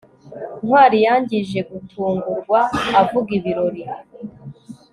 [0.63, 2.59] ntwali yangije gutungurwa
[3.01, 3.83] avuga ibirori